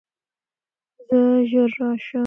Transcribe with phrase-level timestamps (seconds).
[1.07, 1.19] زه
[1.49, 2.19] ژر راشم.